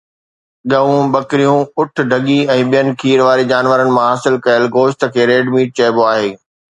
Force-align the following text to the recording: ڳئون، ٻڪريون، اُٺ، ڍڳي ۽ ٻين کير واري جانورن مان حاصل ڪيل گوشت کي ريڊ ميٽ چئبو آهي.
ڳئون، 0.71 1.01
ٻڪريون، 1.13 1.59
اُٺ، 1.79 1.93
ڍڳي 2.11 2.39
۽ 2.53 2.59
ٻين 2.71 2.87
کير 3.01 3.19
واري 3.27 3.43
جانورن 3.51 3.89
مان 3.95 4.07
حاصل 4.11 4.35
ڪيل 4.45 4.63
گوشت 4.75 4.99
کي 5.13 5.21
ريڊ 5.31 5.45
ميٽ 5.53 5.69
چئبو 5.77 6.01
آهي. 6.13 6.31